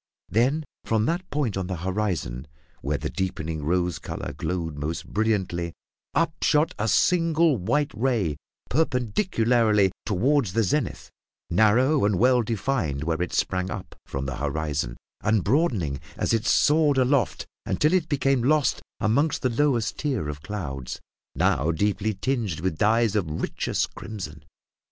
[0.29, 2.47] Then from that point on the horizon
[2.81, 5.73] where the deepening rose colour glowed most brilliantly,
[6.15, 8.37] up shot a single white ray
[8.67, 11.11] perpendicularly toward the zenith,
[11.51, 13.69] narrow and well defined where it sprang
[14.07, 19.49] from the horizon, and broadening as it soared aloft until it became lost among the
[19.49, 20.99] lowest tier of clouds,
[21.35, 24.43] now deeply tinged with dyes of richest crimson.